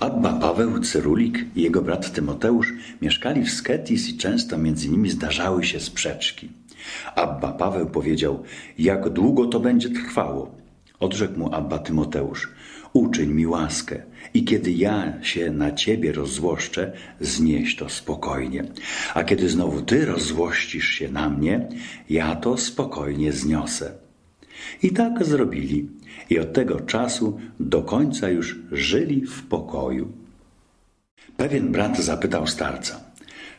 [0.00, 5.64] Abba Paweł Cyrulik i jego brat Tymoteusz mieszkali w Sketis i często między nimi zdarzały
[5.64, 6.48] się sprzeczki.
[7.14, 8.42] Abba Paweł powiedział,
[8.78, 10.54] jak długo to będzie trwało?
[11.00, 12.48] Odrzekł mu Abba Tymoteusz,
[12.92, 14.02] uczyń mi łaskę
[14.34, 18.64] i kiedy ja się na ciebie rozzłoszczę, znieś to spokojnie.
[19.14, 21.68] A kiedy znowu ty rozzłościsz się na mnie,
[22.10, 24.07] ja to spokojnie zniosę.
[24.82, 25.88] I tak zrobili
[26.30, 30.12] i od tego czasu do końca już żyli w pokoju.
[31.36, 33.00] Pewien brat zapytał starca,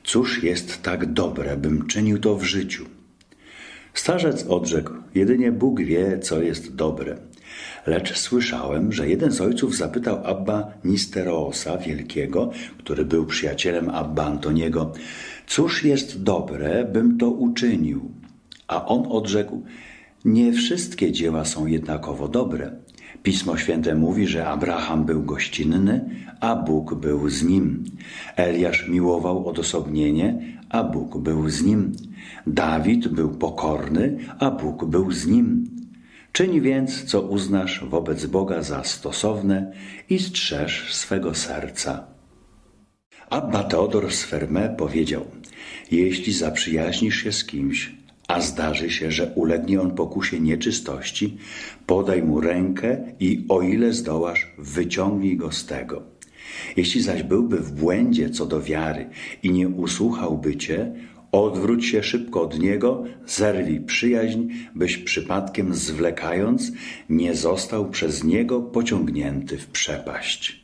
[0.03, 2.85] cóż jest tak dobre, bym czynił to w życiu?
[3.93, 7.17] Starzec odrzekł, jedynie Bóg wie, co jest dobre.
[7.87, 14.93] Lecz słyszałem, że jeden z ojców zapytał Abba Nisteroosa Wielkiego, który był przyjacielem Abba Antoniego,
[15.47, 18.11] cóż jest dobre, bym to uczynił?
[18.67, 19.63] A on odrzekł,
[20.25, 22.71] nie wszystkie dzieła są jednakowo dobre.
[23.23, 27.83] Pismo Święte mówi, że Abraham był gościnny, a Bóg był z nim.
[28.35, 31.91] Eliasz miłował odosobnienie, a Bóg był z nim.
[32.47, 35.63] Dawid był pokorny, a Bóg był z nim.
[36.31, 39.71] Czyń więc, co uznasz wobec Boga za stosowne
[40.09, 42.07] i strzeż swego serca.
[43.29, 45.25] Abba Teodor z Ferme powiedział,
[45.91, 47.95] jeśli zaprzyjaźnisz się z kimś,
[48.29, 51.37] a zdarzy się, że ulegnie on pokusie nieczystości,
[51.85, 56.01] podaj mu rękę i o ile zdołasz, wyciągnij go z tego.
[56.77, 59.09] Jeśli zaś byłby w błędzie co do wiary
[59.43, 60.91] i nie usłuchałby cię,
[61.31, 66.71] odwróć się szybko od niego, zerwij przyjaźń, byś przypadkiem zwlekając
[67.09, 70.58] nie został przez niego pociągnięty w przepaść.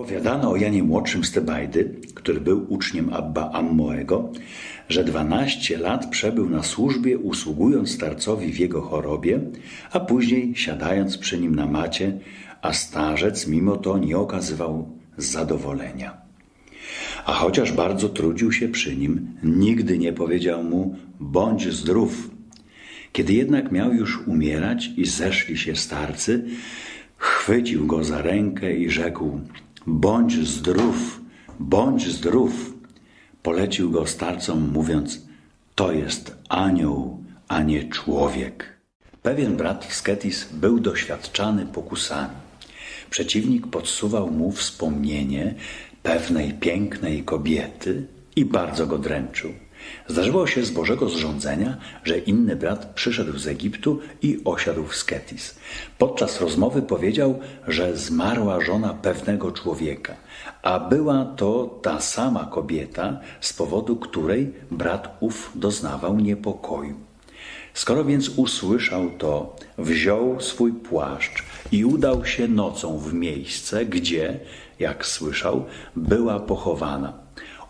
[0.00, 4.32] Powiadano o Janie Młodszym z Tebajdy, który był uczniem Abba Ammoego,
[4.88, 9.40] że dwanaście lat przebył na służbie, usługując starcowi w jego chorobie,
[9.92, 12.18] a później siadając przy nim na macie,
[12.62, 16.16] a starzec mimo to nie okazywał zadowolenia.
[17.26, 22.30] A chociaż bardzo trudził się przy nim, nigdy nie powiedział mu bądź zdrów.
[23.12, 26.44] Kiedy jednak miał już umierać i zeszli się starcy,
[27.16, 29.40] chwycił go za rękę i rzekł
[29.86, 31.20] bądź zdrów,
[31.60, 32.74] bądź zdrów.
[33.42, 35.20] Polecił go starcom, mówiąc:
[35.74, 38.80] To jest anioł, a nie człowiek.
[39.22, 42.34] Pewien brat w Sketis był doświadczany pokusami.
[43.10, 45.54] Przeciwnik podsuwał mu wspomnienie
[46.02, 49.50] pewnej pięknej kobiety i bardzo go dręczył.
[50.08, 55.54] Zdarzyło się z Bożego zrządzenia, że inny brat przyszedł z Egiptu i osiadł w Sketis.
[55.98, 60.16] Podczas rozmowy powiedział, że zmarła żona pewnego człowieka,
[60.62, 66.94] a była to ta sama kobieta, z powodu której brat ów doznawał niepokoju.
[67.74, 71.42] Skoro więc usłyszał to, wziął swój płaszcz
[71.72, 74.40] i udał się nocą w miejsce, gdzie,
[74.78, 75.64] jak słyszał,
[75.96, 77.12] była pochowana.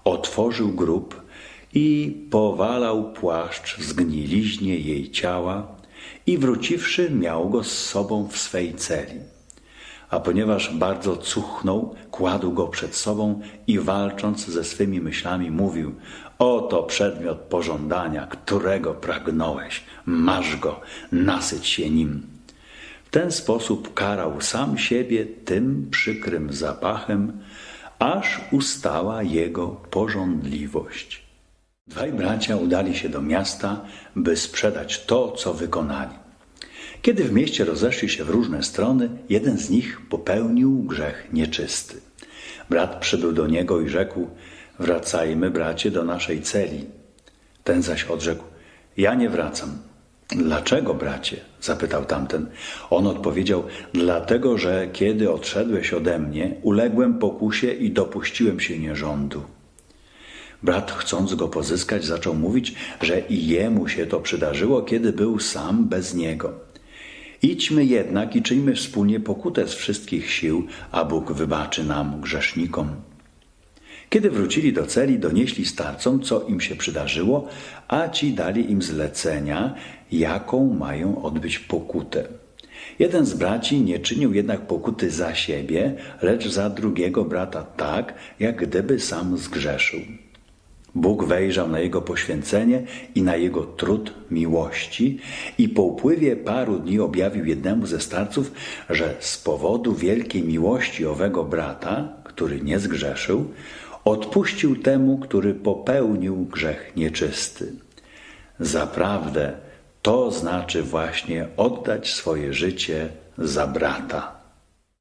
[0.05, 1.30] Otworzył grób
[1.75, 5.67] i powalał płaszcz w zgniliźnie jej ciała
[6.27, 9.21] i wróciwszy miał go z sobą w swej celi.
[10.11, 15.95] A ponieważ bardzo cuchnął, kładł go przed sobą i walcząc ze swymi myślami mówił
[16.39, 19.85] Oto przedmiot pożądania, którego pragnąłeś.
[20.07, 20.81] Masz go,
[21.13, 22.27] nasyć się nim.
[23.05, 27.33] W ten sposób karał sam siebie tym przykrym zapachem,
[27.99, 31.30] aż ustała jego pożądliwość.
[31.91, 33.81] Dwaj bracia udali się do miasta,
[34.17, 36.15] by sprzedać to, co wykonali.
[37.03, 41.97] Kiedy w mieście rozeszli się w różne strony, jeden z nich popełnił grzech nieczysty.
[42.71, 44.29] Brat przybył do niego i rzekł:
[44.79, 46.85] Wracajmy, bracie, do naszej celi.
[47.65, 48.45] Ten zaś odrzekł:
[48.97, 49.79] Ja nie wracam.
[50.29, 51.37] Dlaczego, bracie?
[51.61, 52.47] zapytał tamten.
[52.91, 59.43] On odpowiedział: Dlatego, że kiedy odszedłeś ode mnie, uległem pokusie i dopuściłem się nierządu.
[60.63, 65.89] Brat, chcąc go pozyskać, zaczął mówić, że i jemu się to przydarzyło, kiedy był sam
[65.89, 66.53] bez niego.
[67.43, 72.89] Idźmy jednak i czyńmy wspólnie pokutę z wszystkich sił, a Bóg wybaczy nam, grzesznikom.
[74.11, 77.49] Kiedy wrócili do celi, donieśli starcom, co im się przydarzyło,
[77.89, 79.75] a ci dali im zlecenia,
[80.13, 82.25] jaką mają odbyć pokutę.
[82.99, 88.57] Jeden z braci nie czynił jednak pokuty za siebie, lecz za drugiego brata tak, jak
[88.57, 90.01] gdyby sam zgrzeszył.
[90.95, 92.83] Bóg wejrzał na jego poświęcenie
[93.15, 95.19] i na jego trud miłości
[95.59, 98.53] i po upływie paru dni objawił jednemu ze starców,
[98.91, 103.51] że z powodu wielkiej miłości owego brata, który nie zgrzeszył,
[104.05, 107.73] odpuścił temu, który popełnił grzech nieczysty.
[108.61, 109.53] Zaprawdę
[110.03, 113.09] to znaczy właśnie oddać swoje życie
[113.39, 114.33] za brata.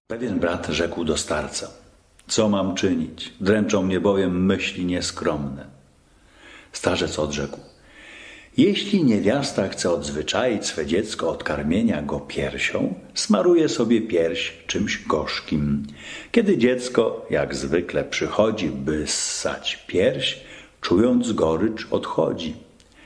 [0.08, 1.68] Pewien brat rzekł do starca:
[2.28, 3.34] Co mam czynić?
[3.42, 5.79] Dręczą mnie bowiem myśli nieskromne.
[6.72, 7.60] Starzec odrzekł.
[8.58, 15.88] Jeśli niewiasta chce odzwyczaić swe dziecko od karmienia go piersią, smaruje sobie pierś czymś gorzkim.
[16.32, 20.40] Kiedy dziecko, jak zwykle, przychodzi, by ssać pierś,
[20.82, 22.56] czując gorycz, odchodzi.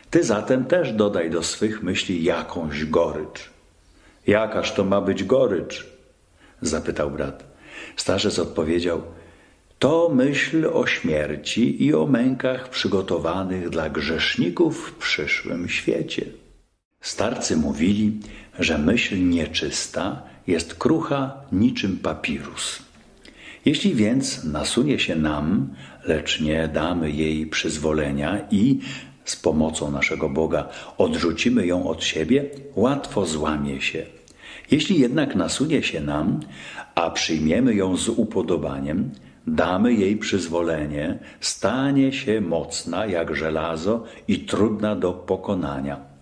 [0.10, 3.50] Ty zatem też dodaj do swych myśli jakąś gorycz.
[4.27, 5.88] Jakaż to ma być gorycz?
[6.62, 7.44] zapytał brat.
[7.95, 9.01] Starzec odpowiedział–
[9.83, 16.25] to myśl o śmierci i o mękach przygotowanych dla grzeszników w przyszłym świecie.
[17.01, 18.19] Starcy mówili,
[18.59, 22.80] że myśl nieczysta jest krucha niczym papirus.
[23.65, 25.75] Jeśli więc nasunie się nam,
[26.06, 28.79] lecz nie damy jej przyzwolenia i
[29.25, 32.45] z pomocą naszego Boga odrzucimy ją od siebie,
[32.75, 34.06] łatwo złamie się.
[34.71, 36.39] Jeśli jednak nasunie się nam,
[36.95, 39.12] a przyjmiemy ją z upodobaniem,
[39.48, 46.13] damy jej przyzwolenie, stanie się mocna jak żelazo i trudna do pokonania.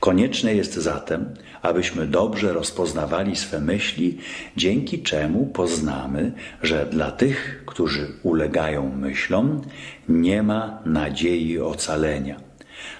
[0.00, 4.18] Konieczne jest zatem, abyśmy dobrze rozpoznawali swe myśli,
[4.56, 6.32] dzięki czemu poznamy,
[6.62, 9.62] że dla tych, którzy ulegają myślom,
[10.08, 12.40] nie ma nadziei ocalenia.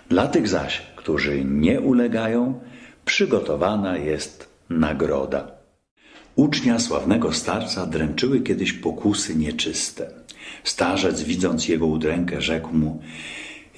[0.09, 2.61] Dla tych zaś, którzy nie ulegają,
[3.05, 5.62] przygotowana jest nagroda.
[6.37, 10.11] Ucznia sławnego starca dręczyły kiedyś pokusy nieczyste.
[10.65, 13.01] Starzec, widząc jego udrękę, rzekł mu: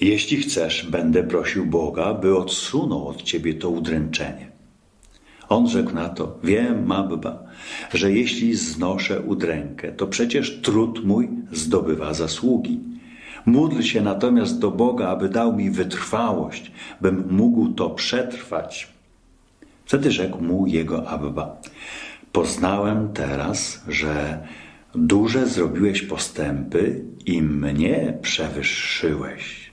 [0.00, 4.50] Jeśli chcesz, będę prosił Boga, by odsunął od ciebie to udręczenie.
[5.48, 7.42] On rzekł na to: Wiem, Mabba,
[7.94, 12.80] że jeśli znoszę udrękę, to przecież trud mój zdobywa zasługi.
[13.46, 18.88] Módl się natomiast do Boga, aby dał mi wytrwałość, bym mógł to przetrwać.
[19.84, 21.56] Wtedy rzekł mu jego Abba:
[22.34, 24.46] Poznałem teraz, że
[24.94, 29.70] duże zrobiłeś postępy i mnie przewyższyłeś.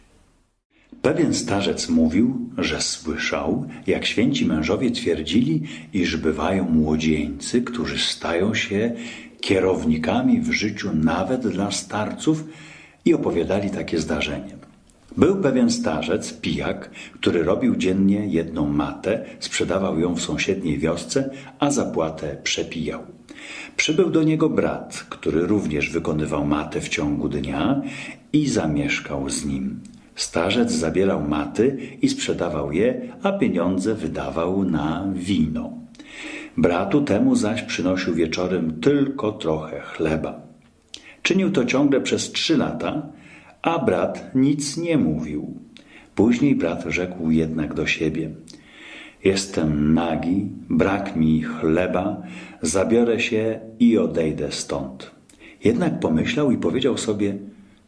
[1.02, 5.64] Pewien starzec mówił, że słyszał, jak święci mężowie twierdzili,
[5.94, 8.96] iż bywają młodzieńcy, którzy stają się
[9.40, 12.44] kierownikami w życiu nawet dla starców
[13.06, 14.61] i opowiadali takie zdarzenie.
[15.18, 21.30] Był pewien starzec, pijak, który robił dziennie jedną matę, sprzedawał ją w sąsiedniej wiosce,
[21.60, 23.02] a zapłatę przepijał.
[23.78, 27.82] Przybył do niego brat, który również wykonywał matę w ciągu dnia
[28.34, 29.80] i zamieszkał z nim.
[30.16, 35.74] Starzec zabierał maty i sprzedawał je, a pieniądze wydawał na wino.
[36.58, 40.42] Bratu temu zaś przynosił wieczorem tylko trochę chleba.
[41.22, 43.02] Czynił to ciągle przez trzy lata,
[43.62, 45.58] a brat nic nie mówił.
[46.16, 48.30] Później brat rzekł jednak do siebie:
[49.24, 52.22] Jestem nagi, brak mi chleba,
[52.62, 55.12] zabiorę się i odejdę stąd.
[55.64, 57.38] Jednak pomyślał i powiedział sobie: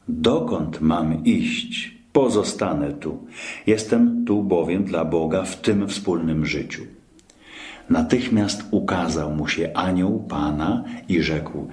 [0.08, 1.94] Dokąd mam iść?
[2.14, 3.18] Pozostanę tu.
[3.68, 6.82] Jestem tu bowiem dla Boga w tym wspólnym życiu.
[7.90, 11.68] Natychmiast ukazał mu się anioł Pana i rzekł: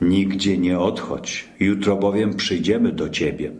[0.00, 3.52] Nigdzie nie odchodź, jutro bowiem przyjdziemy do ciebie.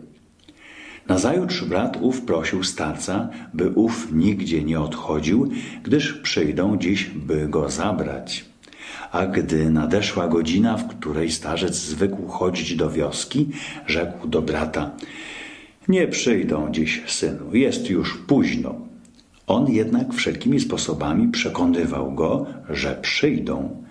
[1.07, 5.51] Nazajutrz brat ów prosił starca, by ów nigdzie nie odchodził,
[5.83, 8.45] gdyż przyjdą dziś, by go zabrać.
[9.11, 13.49] A gdy nadeszła godzina, w której starzec zwykł chodzić do wioski,
[13.87, 14.91] rzekł do brata:
[15.87, 18.84] Nie przyjdą dziś, synu, jest już późno.
[19.47, 23.83] On jednak wszelkimi sposobami przekonywał go, że przyjdą.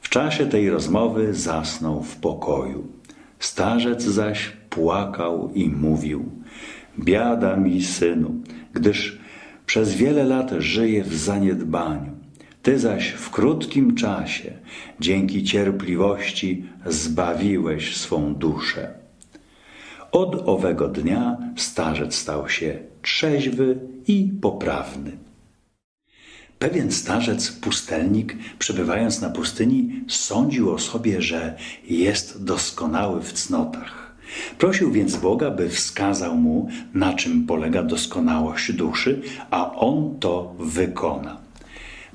[0.00, 2.86] W czasie tej rozmowy zasnął w pokoju.
[3.38, 6.24] Starzec zaś płakał i mówił:
[6.98, 8.34] Biada mi, synu,
[8.72, 9.18] gdyż
[9.66, 12.12] przez wiele lat żyję w zaniedbaniu.
[12.62, 14.52] Ty zaś w krótkim czasie,
[15.00, 18.97] dzięki cierpliwości, zbawiłeś swą duszę.
[20.12, 25.12] Od owego dnia starzec stał się trzeźwy i poprawny.
[26.58, 34.14] Pewien starzec, pustelnik, przebywając na pustyni, sądził o sobie, że jest doskonały w cnotach.
[34.58, 41.47] Prosił więc Boga, by wskazał mu, na czym polega doskonałość duszy, a on to wykona.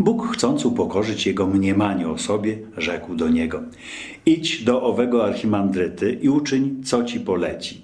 [0.03, 3.61] Bóg, chcąc upokorzyć jego mniemanie o sobie, rzekł do niego:
[4.25, 7.81] Idź do owego archimandryty i uczyń, co ci poleci.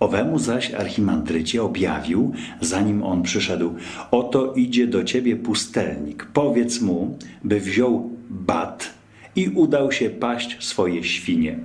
[0.00, 3.74] Owemu zaś archimandrycie objawił, zanim on przyszedł:
[4.10, 8.94] Oto idzie do ciebie pustelnik, powiedz mu, by wziął bat
[9.36, 11.58] i udał się paść swoje świnie.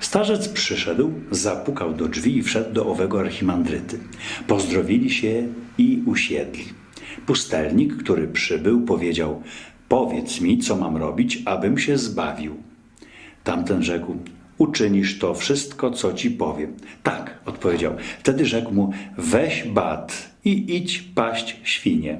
[0.00, 3.98] Starzec przyszedł, zapukał do drzwi i wszedł do owego archimandryty.
[4.46, 6.83] Pozdrowili się i usiedli.
[7.26, 9.42] Pustelnik, który przybył, powiedział:
[9.88, 12.56] Powiedz mi, co mam robić, abym się zbawił.
[13.44, 14.16] Tamten rzekł,
[14.58, 16.72] uczynisz to wszystko, co ci powiem.
[17.02, 17.96] Tak, odpowiedział.
[18.18, 22.18] Wtedy rzekł mu, weź bat i idź paść świnie.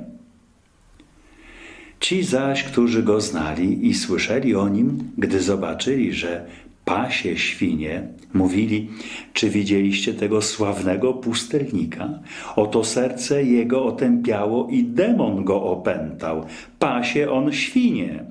[2.01, 6.47] Ci zaś, którzy go znali i słyszeli o nim, gdy zobaczyli, że
[6.85, 8.91] pasie świnie, mówili,
[9.33, 12.09] czy widzieliście tego sławnego pustelnika?
[12.57, 16.47] Oto serce jego otępiało i demon go opętał.
[16.79, 18.25] Pasie on świnie.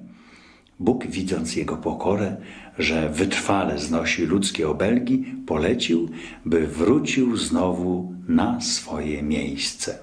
[0.79, 2.36] Bóg, widząc jego pokorę,
[2.77, 6.10] że wytrwale znosi ludzkie obelgi, polecił,
[6.45, 9.98] by wrócił znowu na swoje miejsce.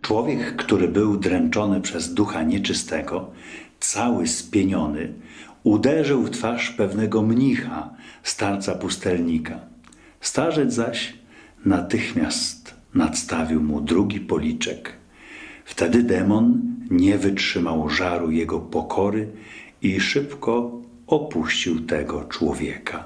[0.00, 3.30] Człowiek, który był dręczony przez ducha nieczystego,
[3.80, 5.12] cały spieniony,
[5.66, 7.90] uderzył w twarz pewnego mnicha,
[8.22, 9.60] starca pustelnika.
[10.20, 11.12] Starzec zaś
[11.64, 14.92] natychmiast nadstawił mu drugi policzek.
[15.64, 19.28] Wtedy demon nie wytrzymał żaru jego pokory
[19.82, 20.72] i szybko
[21.06, 23.04] opuścił tego człowieka.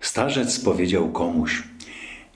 [0.00, 1.62] Starzec powiedział komuś: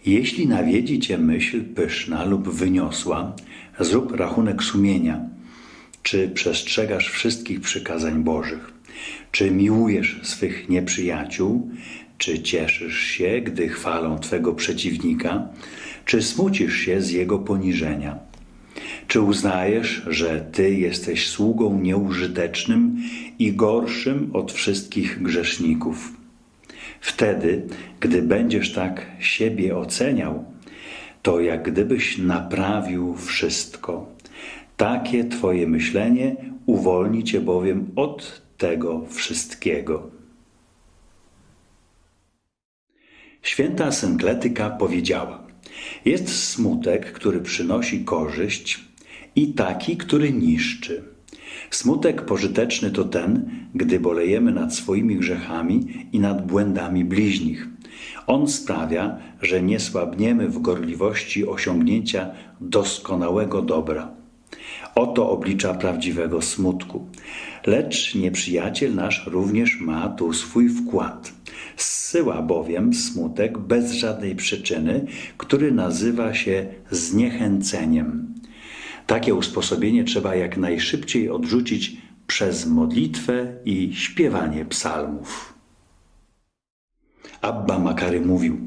[0.05, 3.33] Jeśli nawiedzi cię myśl pyszna lub wyniosła,
[3.81, 5.36] zrób rachunek sumienia.
[6.07, 8.73] Czy przestrzegasz wszystkich przykazań Bożych?
[9.33, 11.71] Czy miłujesz swych nieprzyjaciół?
[12.19, 15.49] Czy cieszysz się, gdy chwalą twego przeciwnika?
[16.05, 18.19] Czy smucisz się z jego poniżenia?
[19.09, 22.97] Czy uznajesz, że Ty jesteś sługą nieużytecznym
[23.39, 26.13] i gorszym od wszystkich grzeszników?
[27.01, 27.63] Wtedy,
[28.01, 30.45] gdy będziesz tak siebie oceniał,
[31.23, 34.16] to jak gdybyś naprawił wszystko.
[34.77, 40.11] Takie Twoje myślenie uwolni Cię bowiem od tego wszystkiego.
[43.43, 45.47] Święta Synkletyka powiedziała:
[46.05, 48.85] Jest smutek, który przynosi korzyść,
[49.37, 51.03] i taki, który niszczy.
[51.71, 57.69] Smutek pożyteczny to ten, gdy bolejemy nad swoimi grzechami i nad błędami bliźnich.
[58.27, 62.31] On sprawia, że nie słabniemy w gorliwości osiągnięcia
[62.61, 64.16] doskonałego dobra.
[64.97, 67.07] Oto oblicza prawdziwego smutku.
[67.67, 71.33] Lecz nieprzyjaciel nasz również ma tu swój wkład.
[71.77, 78.35] Zsyła bowiem smutek bez żadnej przyczyny, który nazywa się zniechęceniem.
[79.07, 85.55] Takie usposobienie trzeba jak najszybciej odrzucić przez modlitwę i śpiewanie psalmów.
[87.41, 88.59] Abba Makary mówił: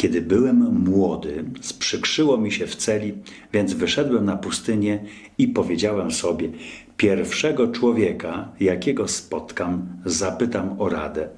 [0.00, 3.14] Kiedy byłem młody, sprzykrzyło mi się w celi,
[3.52, 5.04] więc wyszedłem na pustynię
[5.38, 6.48] i powiedziałem sobie:
[6.96, 11.28] Pierwszego człowieka, jakiego spotkam, zapytam o radę.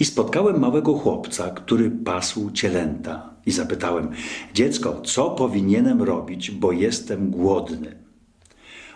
[0.00, 3.30] I spotkałem małego chłopca, który pasł cielęta.
[3.46, 4.08] I zapytałem:
[4.54, 7.96] Dziecko, co powinienem robić, bo jestem głodny?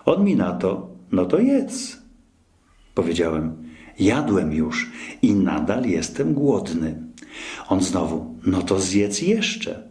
[0.05, 1.99] On mi na to: No to jedz.
[2.95, 3.57] Powiedziałem:
[3.99, 4.91] Jadłem już
[5.23, 7.03] i nadal jestem głodny.
[7.69, 9.83] On znowu: No to zjedz jeszcze.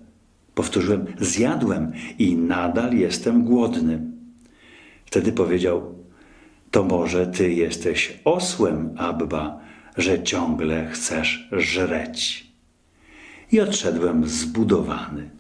[0.56, 4.02] Powtórzyłem: Zjadłem i nadal jestem głodny.
[5.06, 5.96] Wtedy powiedział:
[6.72, 9.60] To może ty jesteś osłem, Abba,
[9.98, 12.48] że ciągle chcesz żreć.
[13.52, 15.37] I odszedłem zbudowany.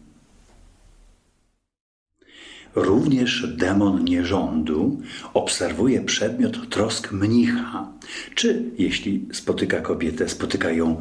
[2.78, 5.02] Również demon nierządu
[5.34, 7.92] obserwuje przedmiot trosk mnicha,
[8.36, 11.00] czy jeśli spotyka kobietę, spotyka ją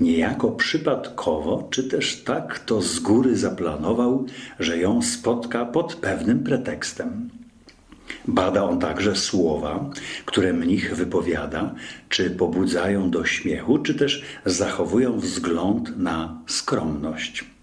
[0.00, 4.26] niejako przypadkowo, czy też tak to z góry zaplanował,
[4.60, 7.30] że ją spotka pod pewnym pretekstem.
[8.28, 9.90] Bada on także słowa,
[10.24, 11.74] które mnich wypowiada,
[12.08, 17.55] czy pobudzają do śmiechu, czy też zachowują wzgląd na skromność.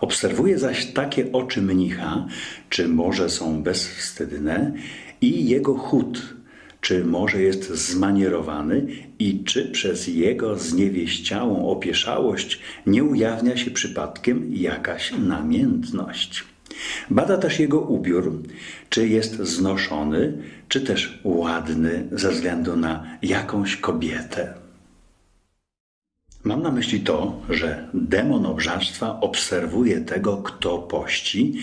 [0.00, 2.26] Obserwuje zaś takie oczy mnicha,
[2.68, 4.72] czy może są bezwstydne,
[5.20, 6.34] i jego chód,
[6.80, 8.86] czy może jest zmanierowany
[9.18, 16.44] i czy przez jego zniewieściałą opieszałość nie ujawnia się przypadkiem jakaś namiętność.
[17.10, 18.42] Bada też jego ubiór,
[18.90, 20.32] czy jest znoszony,
[20.68, 24.67] czy też ładny ze względu na jakąś kobietę.
[26.48, 31.54] Mam na myśli to, że demon obżarstwa obserwuje tego, kto pości,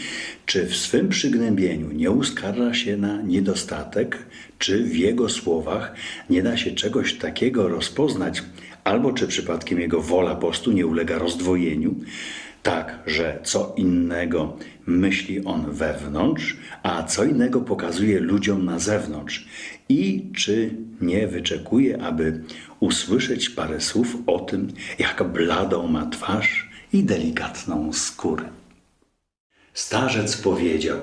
[0.46, 4.18] czy w swym przygnębieniu nie uskarża się na niedostatek,
[4.60, 5.96] czy w jego słowach
[6.30, 8.44] nie da się czegoś takiego rozpoznać,
[8.84, 11.96] albo czy przypadkiem jego wola postu nie ulega rozdwojeniu,
[12.64, 19.48] tak, że co innego myśli on wewnątrz, a co innego pokazuje ludziom na zewnątrz.
[19.90, 20.70] I czy
[21.02, 22.42] nie wyczekuje, aby
[22.86, 28.50] usłyszeć parę słów o tym, jak bladą ma twarz i delikatną skórę.
[29.74, 31.00] Starzec powiedział: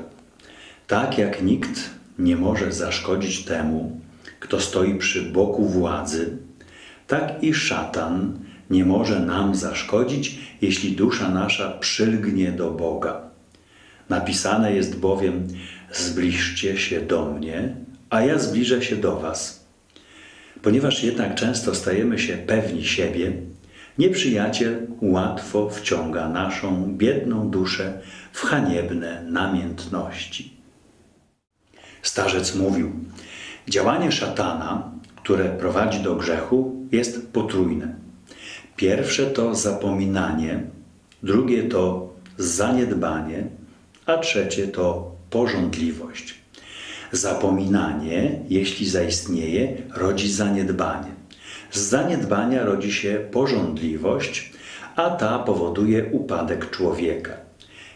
[0.87, 4.01] Tak jak nikt nie może zaszkodzić temu,
[4.41, 6.37] kto stoi przy boku władzy,
[7.07, 8.39] tak i szatan
[8.71, 13.21] nie może nam zaszkodzić, jeśli dusza nasza przylgnie do Boga.
[14.09, 15.49] Napisane jest bowiem:
[15.93, 17.77] Zbliżcie się do mnie,
[18.11, 19.62] a ja zbliżę się do Was.
[20.63, 23.33] Ponieważ jednak często stajemy się pewni siebie,
[23.99, 28.01] nieprzyjaciel łatwo wciąga naszą biedną duszę
[28.33, 30.53] w haniebne namiętności.
[32.03, 32.93] Starzec mówił:
[33.69, 37.95] Działanie szatana, które prowadzi do grzechu, jest potrójne.
[38.77, 40.63] Pierwsze to zapominanie,
[41.23, 43.45] drugie to zaniedbanie,
[44.07, 46.42] a trzecie to pożądliwość.
[47.13, 51.11] Zapominanie, jeśli zaistnieje, rodzi zaniedbanie.
[51.71, 54.53] Z zaniedbania rodzi się pożądliwość,
[54.97, 57.33] a ta powoduje upadek człowieka.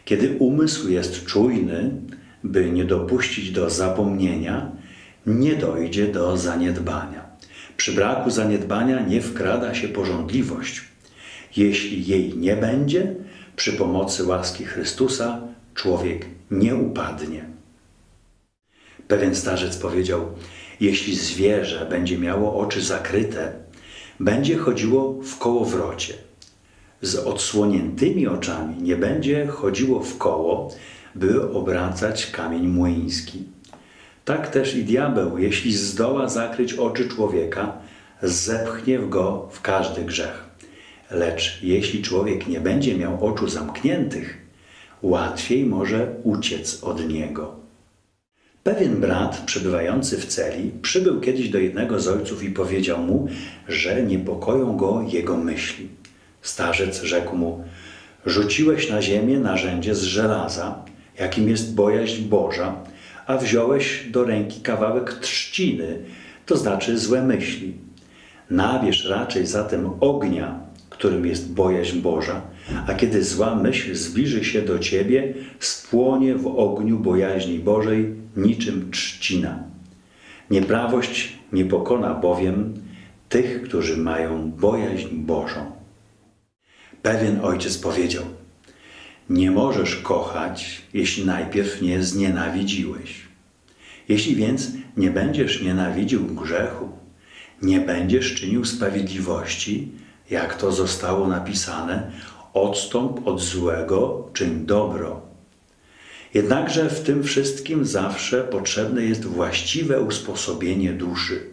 [0.04, 1.90] Kiedy umysł jest czujny,
[2.44, 4.70] by nie dopuścić do zapomnienia,
[5.26, 7.26] nie dojdzie do zaniedbania.
[7.76, 10.84] Przy braku zaniedbania nie wkrada się pożądliwość.
[11.56, 13.14] Jeśli jej nie będzie,
[13.56, 15.40] przy pomocy łaski Chrystusa
[15.74, 17.55] człowiek nie upadnie.
[19.08, 20.20] Pewien starzec powiedział:
[20.80, 23.52] Jeśli zwierzę będzie miało oczy zakryte,
[24.20, 26.14] będzie chodziło w kołowrocie.
[27.02, 30.70] Z odsłoniętymi oczami nie będzie chodziło w koło,
[31.14, 33.44] by obracać kamień młyński.
[34.24, 37.78] Tak też i diabeł, jeśli zdoła zakryć oczy człowieka,
[38.22, 40.44] zepchnie go w każdy grzech.
[41.10, 44.38] Lecz jeśli człowiek nie będzie miał oczu zamkniętych,
[45.02, 47.65] łatwiej może uciec od niego.
[48.66, 53.28] Pewien brat przebywający w celi przybył kiedyś do jednego z ojców i powiedział mu,
[53.68, 55.88] że niepokoją go jego myśli.
[56.42, 57.64] Starzec rzekł mu:
[58.26, 60.84] Rzuciłeś na ziemię narzędzie z żelaza,
[61.18, 62.74] jakim jest bojaźń Boża,
[63.26, 65.98] a wziąłeś do ręki kawałek trzciny,
[66.46, 67.74] to znaczy złe myśli.
[68.50, 70.60] Nabierz raczej zatem ognia,
[70.96, 72.42] którym jest bojaźń Boża,
[72.86, 79.62] a kiedy zła myśl zbliży się do ciebie, spłonie w ogniu bojaźni Bożej niczym trzcina.
[80.50, 82.74] Nieprawość nie pokona bowiem
[83.28, 85.72] tych, którzy mają bojaźń Bożą.
[87.02, 88.24] Pewien ojciec powiedział:
[89.30, 93.26] Nie możesz kochać, jeśli najpierw nie znienawidziłeś.
[94.08, 96.88] Jeśli więc nie będziesz nienawidził grzechu,
[97.62, 99.88] nie będziesz czynił sprawiedliwości,
[100.30, 102.10] jak to zostało napisane,
[102.54, 105.20] odstąp od złego, czyń dobro.
[106.34, 111.50] Jednakże w tym wszystkim zawsze potrzebne jest właściwe usposobienie duszy.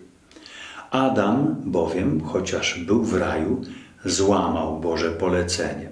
[0.92, 3.62] Adam bowiem, chociaż był w raju,
[4.06, 5.90] złamał Boże polecenie.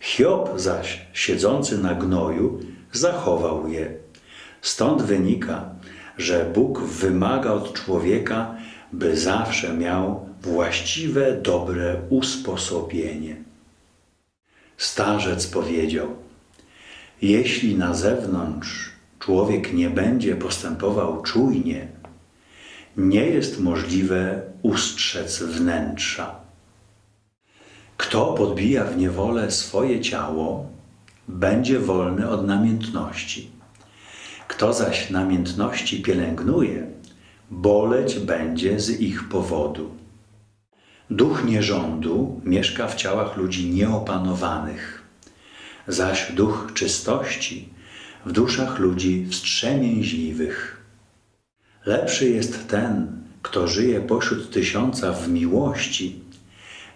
[0.00, 2.60] Hiob zaś, siedzący na gnoju,
[2.92, 3.94] zachował je.
[4.62, 5.64] Stąd wynika,
[6.18, 8.54] że Bóg wymaga od człowieka,
[8.92, 13.36] by zawsze miał właściwe, dobre usposobienie.
[14.76, 16.08] Starzec powiedział:
[17.22, 21.88] Jeśli na zewnątrz człowiek nie będzie postępował czujnie,
[22.96, 26.34] nie jest możliwe ustrzec wnętrza.
[27.96, 30.66] Kto podbija w niewolę swoje ciało,
[31.28, 33.50] będzie wolny od namiętności.
[34.48, 36.86] Kto zaś namiętności pielęgnuje,
[37.52, 39.90] boleć będzie z ich powodu.
[41.10, 45.02] Duch nierządu mieszka w ciałach ludzi nieopanowanych,
[45.88, 47.68] zaś duch czystości
[48.26, 50.80] w duszach ludzi wstrzemięźliwych.
[51.86, 56.20] Lepszy jest ten, kto żyje pośród tysiąca w miłości,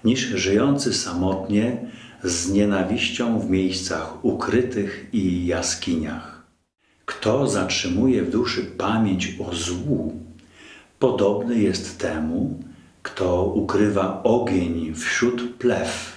[0.04, 1.90] niż żyjący samotnie
[2.22, 6.46] z nienawiścią w miejscach ukrytych i jaskiniach.
[7.04, 10.25] Kto zatrzymuje w duszy pamięć o złu,
[10.98, 12.60] podobny jest temu,
[13.02, 16.15] kto ukrywa ogień wśród plew.